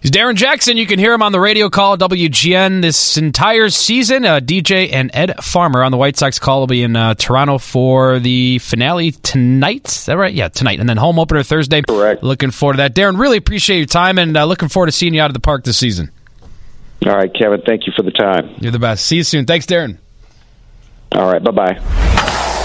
[0.00, 0.78] He's Darren Jackson.
[0.78, 4.24] You can hear him on the radio call WGN this entire season.
[4.24, 7.58] Uh, DJ and Ed Farmer on the White Sox call will be in uh, Toronto
[7.58, 9.88] for the finale tonight.
[9.88, 10.32] Is that right?
[10.32, 10.80] Yeah, tonight.
[10.80, 11.82] And then home opener Thursday.
[11.82, 12.22] Correct.
[12.22, 12.94] Looking forward to that.
[12.94, 15.40] Darren, really appreciate your time and uh, looking forward to seeing you out of the
[15.40, 16.10] park this season.
[17.06, 17.60] All right, Kevin.
[17.66, 18.54] Thank you for the time.
[18.58, 19.04] You're the best.
[19.04, 19.44] See you soon.
[19.44, 19.98] Thanks, Darren.
[21.12, 21.44] All right.
[21.44, 21.78] Bye bye.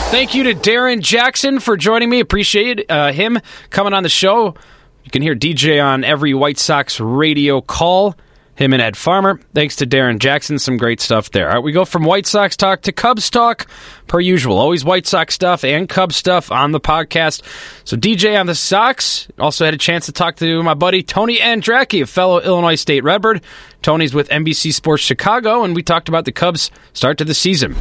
[0.09, 2.21] Thank you to Darren Jackson for joining me.
[2.21, 3.39] Appreciate uh, him
[3.71, 4.55] coming on the show.
[5.05, 8.15] You can hear DJ on every White Sox radio call.
[8.55, 9.39] Him and Ed Farmer.
[9.53, 10.59] Thanks to Darren Jackson.
[10.59, 11.49] Some great stuff there.
[11.49, 13.67] All right, we go from White Sox talk to Cubs talk,
[14.07, 14.57] per usual.
[14.57, 17.41] Always White Sox stuff and Cubs stuff on the podcast.
[17.83, 21.37] So DJ on the Sox also had a chance to talk to my buddy Tony
[21.37, 23.43] Andracki, a fellow Illinois State Redbird.
[23.81, 27.75] Tony's with NBC Sports Chicago, and we talked about the Cubs' start to the season.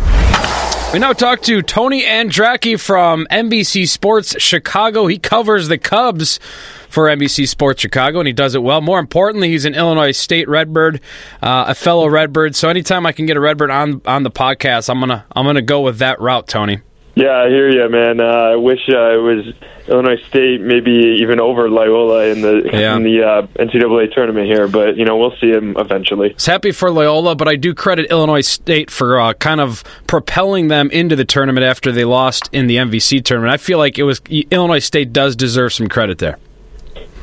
[0.92, 5.06] We now talk to Tony Andracki from NBC Sports Chicago.
[5.06, 6.38] He covers the Cubs
[6.94, 8.80] for NBC Sports Chicago, and he does it well.
[8.80, 11.00] More importantly, he's an Illinois State Redbird,
[11.42, 12.54] uh, a fellow Redbird.
[12.56, 15.60] So anytime I can get a Redbird on on the podcast, I'm gonna I'm gonna
[15.60, 16.78] go with that route, Tony.
[17.16, 18.18] Yeah, I hear you, man.
[18.20, 19.54] Uh, I wish uh, it was
[19.86, 22.96] Illinois State, maybe even over Loyola in the Yeah.
[22.96, 24.66] in the uh, NCAA tournament here.
[24.66, 26.30] But you know, we'll see him eventually.
[26.30, 30.66] It's happy for Loyola, but I do credit Illinois State for uh, kind of propelling
[30.66, 33.52] them into the tournament after they lost in the MVC tournament.
[33.52, 36.36] I feel like it was Illinois State does deserve some credit there.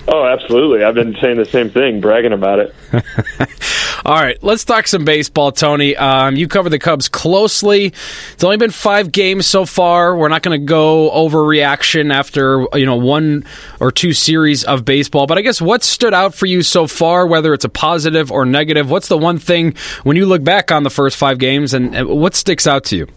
[0.08, 0.84] Oh, absolutely.
[0.84, 2.76] I've been saying the same thing, bragging about it.
[4.06, 5.96] All right, let's talk some baseball, Tony.
[5.96, 7.94] Um, you cover the Cubs closely.
[8.34, 10.18] It's only been five games so far.
[10.18, 13.46] We're not going to go overreaction after you know one
[13.80, 17.28] or two series of baseball, but I guess what stood out for you so far,
[17.28, 18.90] whether it's a positive or negative?
[18.90, 22.10] What's the one thing when you look back on the first five games, and, and
[22.10, 23.08] what sticks out to you?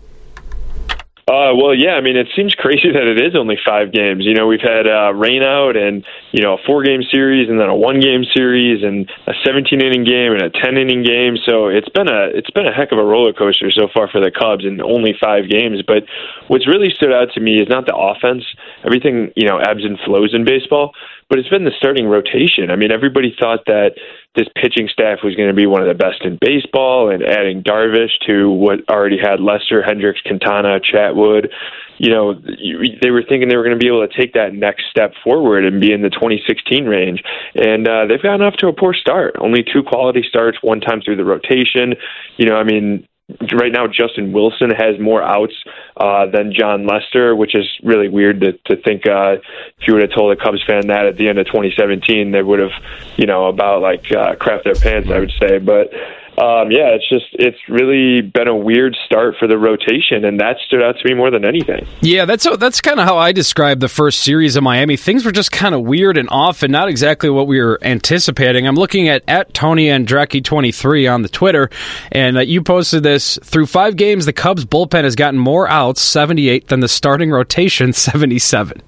[1.27, 1.97] Uh, well, yeah.
[1.97, 4.25] I mean, it seems crazy that it is only five games.
[4.25, 7.59] You know, we've had uh, rain out and you know a four game series and
[7.59, 11.37] then a one game series and a 17 inning game and a 10 inning game.
[11.47, 14.21] So it's been a it's been a heck of a roller coaster so far for
[14.21, 15.81] the Cubs in only five games.
[15.87, 16.05] But
[16.49, 18.45] what's really stood out to me is not the offense.
[18.85, 20.93] Everything you know ebbs and flows in baseball,
[21.31, 22.71] but it's been the starting rotation.
[22.71, 23.97] I mean, everybody thought that
[24.37, 27.63] this pitching staff was going to be one of the best in baseball, and adding
[27.63, 31.51] Darvish to what already had Lester, Hendricks, Quintana, Chatwood.
[31.99, 34.87] You know, they were thinking they were going to be able to take that next
[34.91, 37.23] step forward and be in the 2016 range,
[37.55, 39.37] and uh, they've gotten off to a poor start.
[39.39, 41.95] Only two quality starts, one time through the rotation.
[42.37, 43.07] You know, I mean,
[43.53, 45.55] right now Justin Wilson has more outs
[45.97, 49.07] uh, than Jon Lester, which is really weird to, to think.
[49.07, 49.37] Uh,
[49.79, 52.43] if you would have told a Cubs fan that at the end of 2017, they
[52.43, 52.73] would have,
[53.17, 55.59] you know, about like uh, crap their pants, I would say.
[55.59, 55.93] But
[56.37, 60.57] um, yeah, it's just it's really been a weird start for the rotation, and that
[60.67, 61.87] stood out to me more than anything.
[62.01, 64.97] Yeah, that's that's kind of how I described the first series of Miami.
[64.97, 68.67] Things were just kind of weird and off, and not exactly what we were anticipating.
[68.67, 71.71] I'm looking at at Tony Andracki 23 on the Twitter,
[72.11, 74.27] and uh, you posted this through five games.
[74.27, 78.83] The Cubs bullpen has gotten more outs, 78, than the starting rotation, 77.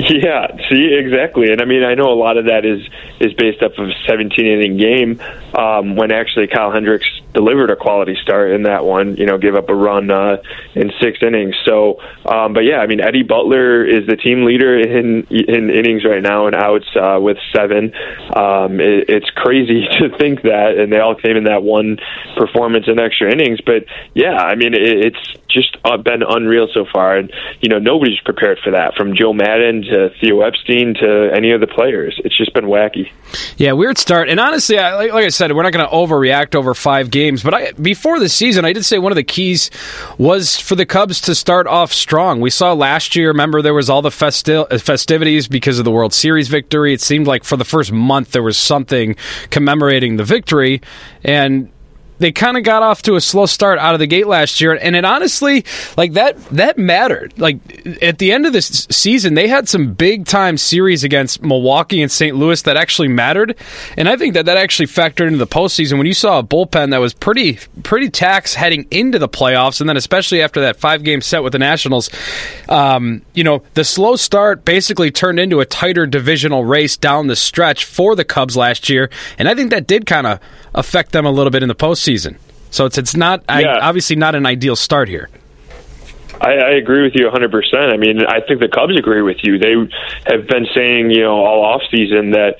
[0.10, 2.80] Yeah, see exactly, and I mean I know a lot of that is
[3.20, 5.20] is based off of a 17 inning game
[5.54, 9.16] um, when actually Kyle Hendricks delivered a quality start in that one.
[9.16, 10.38] You know, give up a run uh,
[10.74, 11.54] in six innings.
[11.64, 16.04] So, um, but yeah, I mean Eddie Butler is the team leader in in innings
[16.04, 17.92] right now and outs uh, with seven.
[18.34, 21.98] Um, it, it's crazy to think that, and they all came in that one
[22.36, 23.60] performance in extra innings.
[23.60, 23.84] But
[24.14, 28.20] yeah, I mean it, it's just uh, been unreal so far, and you know nobody's
[28.20, 32.20] prepared for that from Joe Maddon to Theo Epstein to any of the players.
[32.24, 33.10] It's just been wacky.
[33.56, 34.28] Yeah, weird start.
[34.28, 37.42] And honestly, I, like, like I said, we're not going to overreact over five games.
[37.42, 39.70] But I, before the season, I did say one of the keys
[40.18, 42.40] was for the Cubs to start off strong.
[42.40, 43.28] We saw last year.
[43.28, 46.92] Remember, there was all the festi- festivities because of the World Series victory.
[46.92, 49.16] It seemed like for the first month there was something
[49.50, 50.80] commemorating the victory,
[51.22, 51.70] and
[52.20, 54.74] they kind of got off to a slow start out of the gate last year
[54.74, 55.64] and it honestly
[55.96, 57.36] like that that mattered.
[57.38, 57.58] Like
[58.02, 62.12] at the end of this season they had some big time series against milwaukee and
[62.12, 63.56] st louis that actually mattered
[63.96, 65.98] and i think that that actually factored into the postseason.
[65.98, 69.88] When you saw a bullpen that was pretty pretty taxed heading into the playoffs and
[69.88, 72.10] then especially after that five game set with the nationals
[72.68, 77.36] um, you know the slow start basically turned into a tighter divisional race down the
[77.36, 80.38] stretch for the cubs last year and i think that did kind of
[80.74, 82.36] affect them a little bit in the postseason.
[82.70, 85.28] So it's it's not I, obviously not an ideal start here.
[86.40, 87.92] I, I agree with you 100%.
[87.92, 89.58] I mean, I think the Cubs agree with you.
[89.58, 89.74] They
[90.24, 92.56] have been saying, you know, all off season that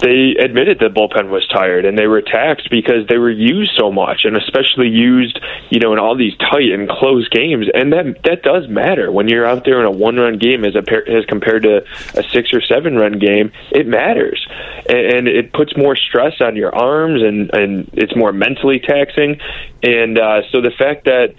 [0.00, 3.92] they admitted the bullpen was tired and they were taxed because they were used so
[3.92, 5.38] much and especially used,
[5.70, 7.66] you know, in all these tight and close games.
[7.72, 10.74] And that that does matter when you're out there in a one run game as
[10.74, 13.52] a as compared to a six or seven run game.
[13.70, 14.44] It matters,
[14.88, 19.40] and, and it puts more stress on your arms and and it's more mentally taxing.
[19.82, 21.34] And uh, so the fact that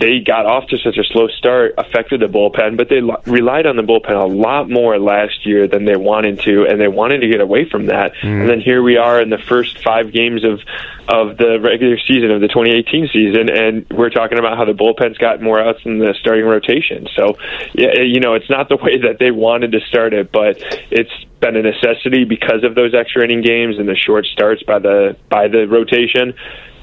[0.00, 3.66] they got off to such a slow start affected the bullpen, but they lo- relied
[3.66, 7.20] on the bullpen a lot more last year than they wanted to, and they wanted
[7.20, 8.14] to get away from that.
[8.22, 8.40] Mm.
[8.40, 10.60] And then here we are in the first five games of
[11.08, 15.18] of the regular season of the 2018 season, and we're talking about how the bullpen's
[15.18, 17.08] got more outs than the starting rotation.
[17.16, 17.36] So,
[17.74, 21.12] yeah, you know, it's not the way that they wanted to start it, but it's
[21.40, 25.16] been a necessity because of those extra inning games and the short starts by the
[25.28, 26.34] by the rotation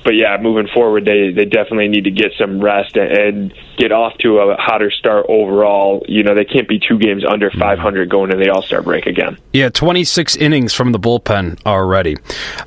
[0.08, 3.92] but yeah, moving forward, they they definitely need to get some rest and, and get
[3.92, 6.02] off to a hotter start overall.
[6.08, 9.06] You know, they can't be two games under 500 going into the All Star break
[9.06, 9.38] again.
[9.52, 12.16] Yeah, 26 innings from the bullpen already.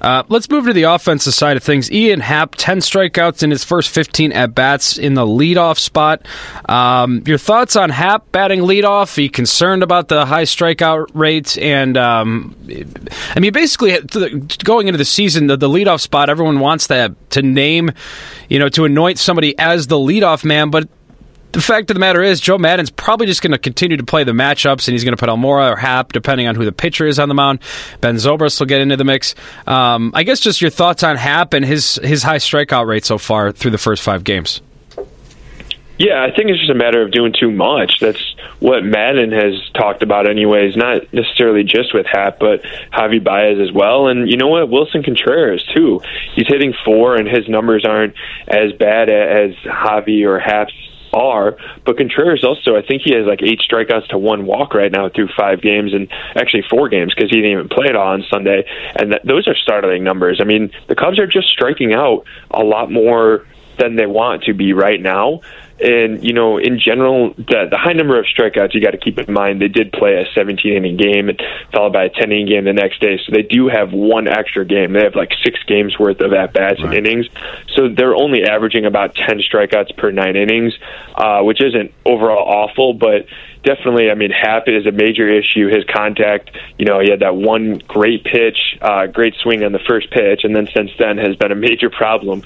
[0.03, 1.91] Uh, let's move to the offensive side of things.
[1.91, 6.27] Ian Happ, 10 strikeouts in his first 15 at bats in the leadoff spot.
[6.69, 9.17] Um, your thoughts on Happ batting leadoff?
[9.17, 11.57] Are you concerned about the high strikeout rate?
[11.57, 12.55] And um,
[13.35, 13.99] I mean, basically,
[14.63, 17.91] going into the season, the, the leadoff spot, everyone wants that to name,
[18.49, 20.89] you know, to anoint somebody as the leadoff man, but
[21.53, 24.23] the fact of the matter is, Joe Maddon's probably just going to continue to play
[24.23, 27.07] the matchups, and he's going to put Almora or Happ, depending on who the pitcher
[27.07, 27.59] is on the mound.
[28.01, 29.35] Ben Zobrist will get into the mix.
[29.67, 33.19] Um, I guess just your thoughts on Happ and his his high strikeout rate so
[33.19, 34.63] far through the first five games.
[36.01, 38.01] Yeah, I think it's just a matter of doing too much.
[38.01, 40.75] That's what Maddon has talked about, anyways.
[40.75, 44.09] Not necessarily just with Happ, but Javi Baez as well.
[44.09, 44.71] And you know what?
[44.71, 46.01] Willson Contreras too.
[46.35, 48.15] He's hitting four, and his numbers aren't
[48.49, 50.73] as bad as Javi or Happ's
[51.13, 51.59] are.
[51.85, 55.11] But Contreras also, I think he has like eight strikeouts to one walk right now
[55.11, 58.25] through five games, and actually four games because he didn't even play it all on
[58.31, 58.65] Sunday.
[58.97, 60.39] And that, those are startling numbers.
[60.41, 63.45] I mean, the Cubs are just striking out a lot more
[63.79, 65.41] than they want to be right now.
[65.83, 69.19] And you know, in general, the, the high number of strikeouts you got to keep
[69.19, 69.61] in mind.
[69.61, 71.41] They did play a 17 inning game and
[71.73, 74.65] followed by a 10 inning game the next day, so they do have one extra
[74.65, 74.93] game.
[74.93, 76.97] They have like six games worth of at bats right.
[76.97, 77.27] and innings,
[77.75, 80.75] so they're only averaging about 10 strikeouts per nine innings,
[81.15, 83.27] uh, which isn't overall awful, but
[83.65, 85.69] definitely, I mean, Happ is a major issue.
[85.69, 89.81] His contact, you know, he had that one great pitch, uh, great swing on the
[89.89, 92.43] first pitch, and then since then has been a major problem.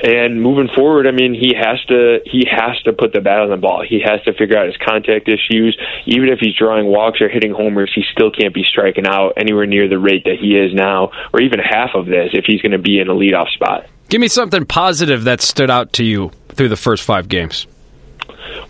[0.00, 3.50] And moving forward, I mean, he has to he has to put the bat on
[3.50, 3.84] the ball.
[3.88, 5.76] He has to figure out his contact issues.
[6.06, 9.66] Even if he's drawing walks or hitting homers, he still can't be striking out anywhere
[9.66, 12.72] near the rate that he is now, or even half of this if he's going
[12.72, 13.86] to be in a leadoff spot.
[14.08, 17.66] Give me something positive that stood out to you through the first five games.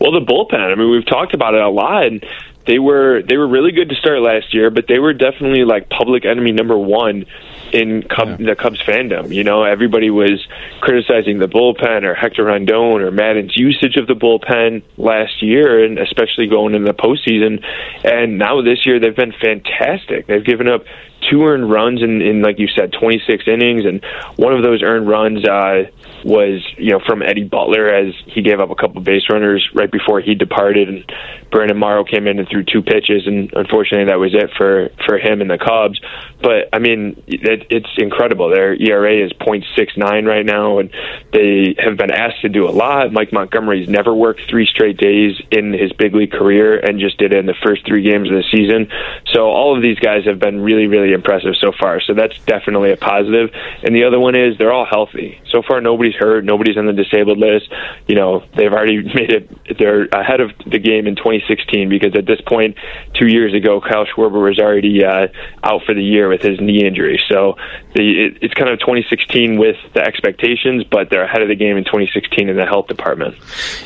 [0.00, 0.72] Well, the bullpen.
[0.72, 2.06] I mean, we've talked about it a lot.
[2.06, 2.24] And
[2.68, 5.88] they were they were really good to start last year, but they were definitely like
[5.88, 7.24] public enemy number one
[7.72, 8.46] in Cub, yeah.
[8.48, 9.34] the Cubs fandom.
[9.34, 10.46] You know, everybody was
[10.80, 15.98] criticizing the bullpen or Hector Rondon or Maddon's usage of the bullpen last year, and
[15.98, 17.64] especially going into the postseason.
[18.04, 20.26] And now this year, they've been fantastic.
[20.26, 20.84] They've given up
[21.30, 24.04] two earned runs in, in like you said, 26 innings, and
[24.36, 25.84] one of those earned runs uh,
[26.24, 29.90] was you know from Eddie Butler as he gave up a couple base runners right
[29.90, 31.12] before he departed, and
[31.50, 35.18] Brandon Morrow came in and threw two pitches, and unfortunately that was it for for
[35.18, 36.00] him and the Cubs.
[36.40, 38.50] But I mean, it, it's incredible.
[38.50, 40.90] Their ERA is .69 right now, and
[41.32, 43.12] they have been asked to do a lot.
[43.12, 47.32] Mike Montgomery's never worked three straight days in his big league career, and just did
[47.32, 48.90] it in the first three games of the season.
[49.32, 52.00] So all of these guys have been really, really impressive so far.
[52.00, 53.50] So that's definitely a positive.
[53.82, 55.40] And the other one is they're all healthy.
[55.50, 56.44] So far, nobody's hurt.
[56.44, 57.70] Nobody's on the disabled list.
[58.06, 59.78] You know, they've already made it.
[59.78, 62.76] They're ahead of the game in 2016 because at this point,
[63.14, 65.28] two years ago, Kyle Schwarber was already uh,
[65.62, 67.20] out for the year with his knee injury.
[67.28, 67.56] So
[67.94, 71.76] the, it, it's kind of 2016 with the expectations, but they're ahead of the game
[71.76, 73.36] in 2016 in the health department.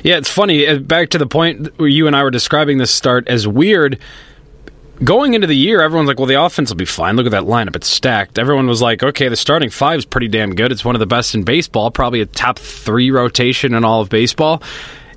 [0.05, 0.67] Yeah, it's funny.
[0.67, 3.99] Uh, back to the point where you and I were describing this start as weird
[5.03, 7.17] going into the year, everyone's like, well, the offense will be fine.
[7.17, 7.77] Look at that lineup.
[7.77, 8.39] It's stacked.
[8.39, 10.73] Everyone was like, okay, the starting five is pretty damn good.
[10.73, 14.09] It's one of the best in baseball, probably a top three rotation in all of
[14.09, 14.63] baseball.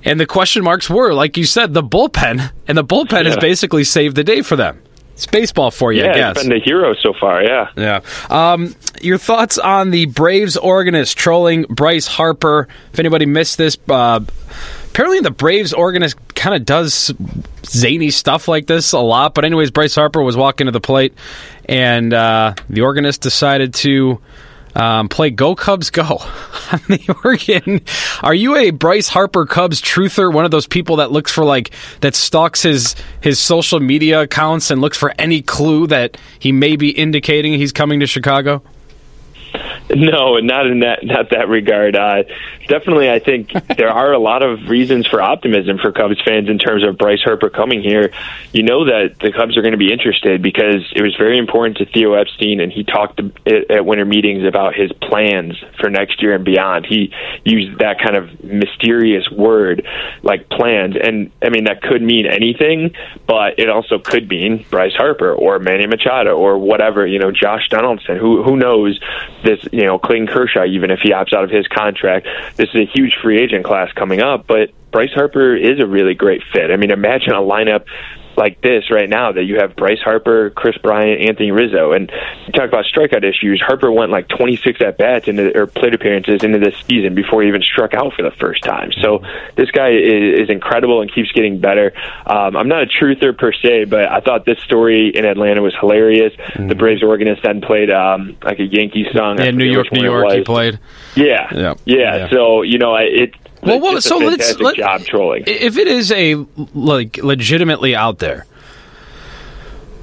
[0.03, 2.51] And the question marks were, like you said, the bullpen.
[2.67, 3.29] And the bullpen yeah.
[3.29, 4.81] has basically saved the day for them.
[5.13, 6.31] It's baseball for you, yeah, I guess.
[6.31, 7.69] it's been the hero so far, yeah.
[7.77, 8.01] Yeah.
[8.29, 12.67] Um, your thoughts on the Braves organist trolling Bryce Harper?
[12.91, 14.19] If anybody missed this, uh,
[14.95, 17.13] apparently the Braves organist kind of does
[17.65, 19.33] zany stuff like this a lot.
[19.33, 21.13] But anyways, Bryce Harper was walking to the plate,
[21.67, 24.21] and uh, the organist decided to
[24.73, 26.01] um, play "Go Cubs Go"
[26.71, 27.81] on the organ.
[28.23, 30.33] Are you a Bryce Harper Cubs truther?
[30.33, 34.71] One of those people that looks for like that stalks his his social media accounts
[34.71, 38.63] and looks for any clue that he may be indicating he's coming to Chicago?
[39.89, 41.95] No, not in that not that regard.
[41.95, 42.23] Uh,
[42.67, 46.57] definitely, I think there are a lot of reasons for optimism for Cubs fans in
[46.57, 48.11] terms of Bryce Harper coming here.
[48.51, 51.77] You know that the Cubs are going to be interested because it was very important
[51.77, 56.33] to Theo Epstein, and he talked at winter meetings about his plans for next year
[56.33, 56.87] and beyond.
[56.87, 59.85] He used that kind of mysterious word
[60.23, 62.95] like plans, and I mean that could mean anything,
[63.27, 67.05] but it also could mean Bryce Harper or Manny Machado or whatever.
[67.05, 68.17] You know, Josh Donaldson.
[68.17, 68.99] Who who knows
[69.43, 69.59] this?
[69.75, 70.63] You know, Clayton Kershaw.
[70.63, 73.91] Even if he opts out of his contract, this is a huge free agent class
[73.91, 74.47] coming up.
[74.47, 76.71] But Bryce Harper is a really great fit.
[76.71, 77.85] I mean, imagine a lineup
[78.37, 82.11] like this right now that you have Bryce Harper, Kris Bryant, Anthony Rizzo, and
[82.45, 83.61] you talk about strikeout issues.
[83.65, 87.47] Harper went like 26 at bats into or plate appearances into this season before he
[87.47, 88.91] even struck out for the first time.
[89.01, 89.21] So
[89.55, 91.93] this guy is, is incredible and keeps getting better.
[92.25, 95.75] Um, I'm not a truther per se, but I thought this story in Atlanta was
[95.79, 96.33] hilarious.
[96.33, 96.67] Mm-hmm.
[96.67, 99.39] The Braves organist then played um, like a Yankee song.
[99.39, 100.31] Yeah, New York, New York.
[100.31, 100.79] He played.
[101.15, 101.97] Yeah, yeah, yeah.
[101.97, 102.29] yeah.
[102.29, 103.33] So you know, it
[103.65, 105.43] well, so let's let, job trolling.
[105.47, 106.35] If it is a
[106.73, 108.45] like legitimately out there,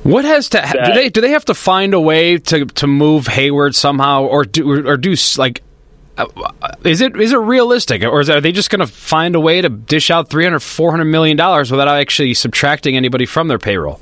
[0.02, 2.86] what has to that, do they do they have to find a way to to
[2.86, 5.62] move Heyward somehow or do or do like
[6.18, 6.26] uh,
[6.84, 9.60] is it is it realistic, or is, are they just going to find a way
[9.60, 14.00] to dish out 300 400 million dollars without actually subtracting anybody from their payroll?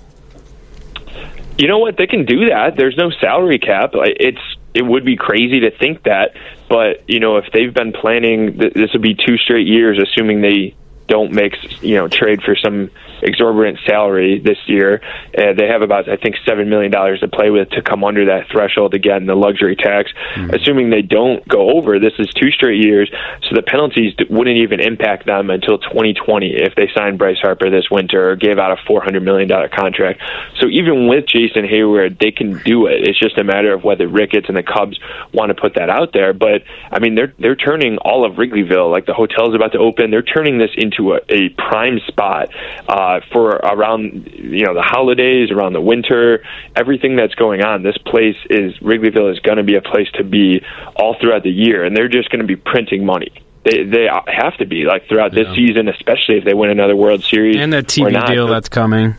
[1.57, 1.97] You know what?
[1.97, 2.77] They can do that.
[2.77, 3.91] There's no salary cap.
[3.95, 4.41] It's
[4.75, 6.35] it would be crazy to think that,
[6.71, 10.75] but you know, if they've been planning, this would be two straight years, assuming they
[11.11, 12.89] don't make you know trade for some
[13.23, 15.03] exorbitant salary this year.
[15.37, 18.27] Uh, they have about I think seven million dollars to play with to come under
[18.27, 20.13] that threshold again, the luxury tax.
[20.37, 20.55] Mm-hmm.
[20.55, 23.11] Assuming they don't go over, this is two straight years,
[23.43, 27.91] so the penalties wouldn't even impact them until 2020 if they signed Bryce Harper this
[27.91, 30.23] winter or gave out a 400 million dollar contract.
[30.61, 33.09] So even with Jason Heyward, they can do it.
[33.09, 34.99] It's just a matter of whether Ricketts and the Cubs
[35.35, 36.33] want to put that out there.
[36.33, 40.13] But I mean, they're they're turning all of Wrigleyville, like the hotel's about to open,
[40.13, 42.49] they're turning this into into a, a prime spot
[42.89, 46.45] uh, for around you know the holidays, around the winter,
[46.77, 47.83] everything that's going on.
[47.83, 50.65] This place is Wrigleyville is going to be a place to be
[50.97, 53.33] all throughout the year, and they're just going to be printing money.
[53.65, 57.23] They they have to be like throughout this season, especially if they win another World
[57.23, 59.17] Series and the TV deal that's coming.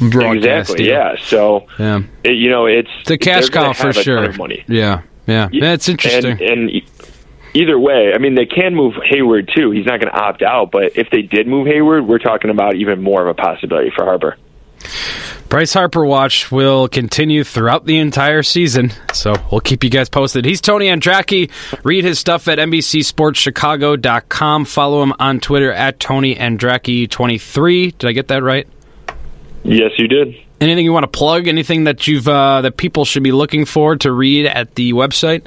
[0.00, 0.76] Exactly.
[0.76, 0.86] Deal.
[0.86, 1.16] Yeah.
[1.18, 2.02] So yeah.
[2.22, 4.32] It, you know, it's the cash cow for sure.
[4.34, 4.64] Money.
[4.68, 5.02] Yeah.
[5.26, 5.48] Yeah.
[5.60, 6.40] That's interesting.
[6.40, 6.82] And, and
[7.54, 9.70] either way, I mean, they can move Heyward too.
[9.70, 12.76] He's not going to opt out, but if they did move Heyward, we're talking about
[12.76, 14.36] even more of a possibility for Harper.
[15.48, 20.44] Bryce Harper Watch will continue throughout the entire season, so we'll keep you guys posted.
[20.44, 21.50] He's Tony Andracki.
[21.84, 24.66] Read his stuff at NBCSportsChicago.com.
[24.66, 27.96] Follow him on Twitter at Tony Andracki23.
[27.96, 28.68] Did I get that right?
[29.64, 30.34] Yes, you did.
[30.60, 31.48] Anything you want to plug?
[31.48, 35.46] Anything that you've uh, that people should be looking for to read at the website?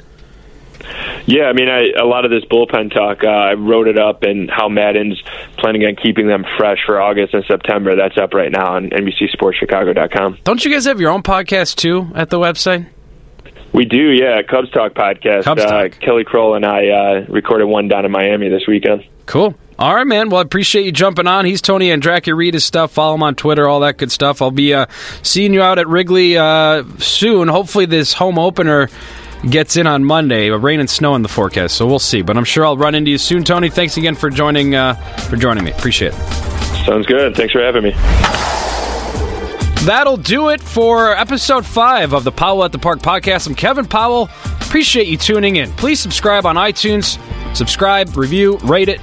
[1.26, 4.22] Yeah, I mean, I, a lot of this bullpen talk, uh, I wrote it up,
[4.22, 5.22] and how Maddon's
[5.58, 7.96] planning on keeping them fresh for August and September.
[7.96, 10.38] That's up right now on NBCSportsChicago.com.
[10.44, 12.86] Don't you guys have your own podcast too at the website?
[13.72, 14.42] We do, yeah.
[14.42, 15.44] Cubs Talk podcast.
[15.44, 16.00] Cubs uh, Talk.
[16.00, 19.04] Kelly Crull and I uh, recorded one down in Miami this weekend.
[19.24, 19.54] Cool.
[19.78, 20.28] All right, man.
[20.28, 21.44] Well, I appreciate you jumping on.
[21.46, 22.36] He's Tony Andracki.
[22.36, 22.92] Read his stuff.
[22.92, 24.42] Follow him on Twitter, all that good stuff.
[24.42, 24.86] I'll be uh,
[25.22, 27.48] seeing you out at Wrigley uh, soon.
[27.48, 28.90] Hopefully, this home opener
[29.48, 30.50] gets in on Monday.
[30.50, 32.22] Rain and snow in the forecast, so we'll see.
[32.22, 33.70] But I'm sure I'll run into you soon, Tony.
[33.70, 34.94] Thanks again for joining uh,
[35.28, 35.72] for joining me.
[35.72, 36.84] Appreciate it.
[36.86, 37.36] Sounds good.
[37.36, 37.92] Thanks for having me.
[39.84, 43.48] That'll do it for episode five of the Powell at the Park podcast.
[43.48, 44.30] I'm Kevin Powell.
[44.60, 45.72] Appreciate you tuning in.
[45.72, 47.18] Please subscribe on iTunes.
[47.56, 49.00] Subscribe, review, rate it.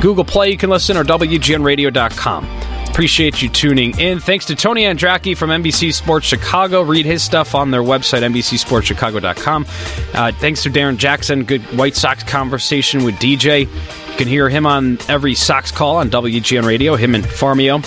[0.00, 2.77] Google Play, you can listen, or WGNradio.com.
[2.90, 4.18] Appreciate you tuning in.
[4.18, 6.82] Thanks to Tony Andracki from NBC Sports Chicago.
[6.82, 9.66] Read his stuff on their website, NBCSportsChicago.com.
[10.14, 11.44] Uh, thanks to Darrin Jackson.
[11.44, 13.66] Good White Sox conversation with DJ.
[13.66, 17.84] You can hear him on every Sox call on WGN Radio, him and Farmio.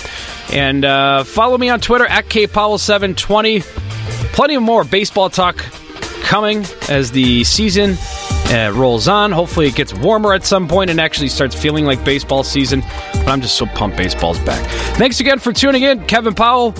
[0.52, 3.62] And uh, follow me on Twitter at KPowell720.
[4.32, 5.58] Plenty more baseball talk
[6.22, 7.96] coming as the season
[8.52, 9.32] uh, rolls on.
[9.32, 12.82] Hopefully, it gets warmer at some point and actually starts feeling like baseball season.
[13.12, 14.64] But I'm just so pumped baseball's back.
[14.96, 16.04] Thanks again for tuning in.
[16.06, 16.74] Kevin Powell.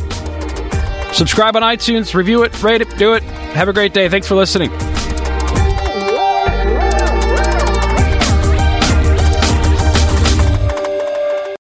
[1.13, 3.23] Subscribe on iTunes, review it, rate it, do it.
[3.23, 4.09] Have a great day.
[4.09, 4.71] Thanks for listening.